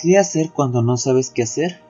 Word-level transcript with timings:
¿Qué 0.00 0.16
hacer 0.16 0.52
cuando 0.52 0.80
no 0.80 0.96
sabes 0.96 1.30
qué 1.30 1.42
hacer? 1.42 1.80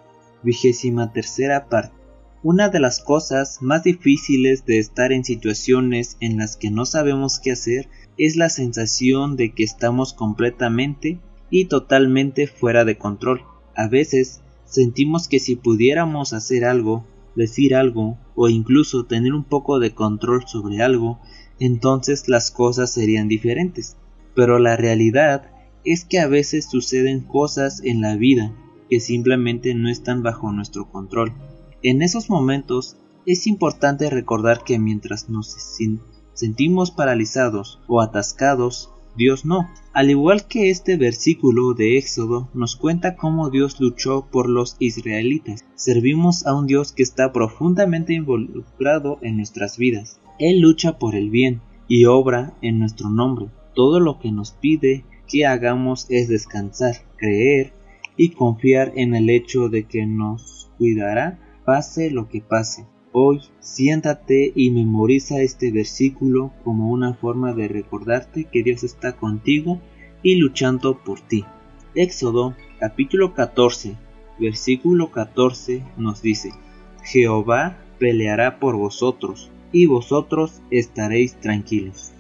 Vigésima 0.43 1.13
tercera 1.13 1.69
parte. 1.69 1.95
Una 2.43 2.71
de 2.71 2.81
las 2.81 3.01
cosas 3.01 3.59
más 3.61 3.83
difíciles 3.83 4.65
de 4.65 4.79
estar 4.79 5.13
en 5.13 5.25
situaciones 5.25 6.17
en 6.21 6.39
las 6.39 6.57
que 6.57 6.71
no 6.71 6.87
sabemos 6.87 7.39
qué 7.39 7.53
hacer 7.53 7.91
es 8.17 8.37
la 8.37 8.49
sensación 8.49 9.37
de 9.37 9.53
que 9.53 9.63
estamos 9.63 10.15
completamente 10.15 11.21
y 11.51 11.67
totalmente 11.67 12.47
fuera 12.47 12.87
de 12.87 12.97
control. 12.97 13.43
A 13.77 13.89
veces 13.89 14.41
sentimos 14.65 15.29
que 15.29 15.39
si 15.39 15.57
pudiéramos 15.57 16.33
hacer 16.33 16.65
algo, 16.65 17.05
decir 17.37 17.75
algo 17.75 18.17
o 18.35 18.49
incluso 18.49 19.05
tener 19.05 19.35
un 19.35 19.45
poco 19.45 19.81
de 19.81 19.93
control 19.93 20.45
sobre 20.47 20.81
algo, 20.81 21.21
entonces 21.61 22.27
las 22.27 22.51
cosas 22.51 22.91
serían 22.91 23.29
diferentes. 23.29 23.99
Pero 24.35 24.59
la 24.59 24.79
realidad 24.79 25.51
es 25.93 26.05
que 26.05 26.19
a 26.19 26.27
veces 26.27 26.69
suceden 26.71 27.21
cosas 27.21 27.83
en 27.83 28.01
la 28.01 28.17
vida 28.17 28.55
que 28.91 29.01
simplemente 29.01 29.75
no 29.75 29.89
están 29.89 30.23
bajo 30.23 30.53
nuestro 30.53 30.91
control. 30.91 31.33
En 31.83 32.03
esos 32.03 32.29
momentos 32.29 32.97
es 33.27 33.47
importante 33.47 34.11
recordar 34.11 34.65
que 34.65 34.79
mientras 34.79 35.29
nos 35.29 35.57
sentimos 36.35 36.91
paralizados 36.91 37.81
o 37.87 38.01
atascados, 38.01 38.91
Dios 39.17 39.45
no. 39.45 39.69
Al 39.93 40.11
igual 40.11 40.47
que 40.47 40.71
este 40.71 40.97
versículo 40.97 41.75
de 41.75 41.99
Éxodo 41.99 42.49
nos 42.55 42.77
cuenta 42.77 43.17
cómo 43.17 43.51
Dios 43.51 43.81
luchó 43.81 44.29
por 44.31 44.49
los 44.49 44.77
israelitas. 44.79 45.65
Servimos 45.75 46.47
a 46.47 46.55
un 46.55 46.67
Dios 46.67 46.93
que 46.93 47.03
está 47.03 47.33
profundamente 47.33 48.15
involucrado 48.15 49.19
en 49.23 49.37
nuestras 49.37 49.77
vidas. 49.77 50.21
Él 50.39 50.61
lucha 50.61 50.99
por 50.99 51.15
el 51.17 51.31
bien 51.31 51.61
y 51.89 52.05
obra 52.05 52.55
en 52.63 52.79
nuestro 52.79 53.11
nombre. 53.11 53.47
Todo 53.75 53.99
lo 53.99 54.21
que 54.21 54.31
nos 54.31 54.53
pide 54.53 55.05
que 55.29 55.47
hagamos 55.47 56.07
es 56.09 56.29
descansar, 56.29 56.97
creer 57.17 57.73
y 58.17 58.31
confiar 58.31 58.93
en 58.97 59.15
el 59.15 59.31
hecho 59.31 59.69
de 59.69 59.85
que 59.85 60.07
nos 60.07 60.71
cuidará 60.79 61.39
pase 61.65 62.11
lo 62.11 62.29
que 62.29 62.41
pase. 62.41 62.87
Hoy 63.13 63.41
siéntate 63.61 64.53
y 64.55 64.71
memoriza 64.71 65.41
este 65.41 65.71
versículo 65.71 66.53
como 66.65 66.91
una 66.91 67.15
forma 67.15 67.53
de 67.53 67.69
recordarte 67.69 68.45
que 68.45 68.63
Dios 68.63 68.85
está 68.85 69.13
contigo 69.17 69.81
y 70.23 70.37
luchando 70.37 70.99
por 71.03 71.21
ti. 71.21 71.45
Éxodo 71.95 72.55
capítulo 72.81 73.35
14 73.35 73.97
versículo 74.39 75.11
14 75.11 75.83
nos 75.97 76.23
dice, 76.23 76.53
Jehová 77.03 77.79
peleará 77.99 78.59
por 78.59 78.77
vosotros 78.77 79.51
y 79.73 79.87
vosotros 79.87 80.63
estaréis 80.71 81.35
tranquilos. 81.41 82.13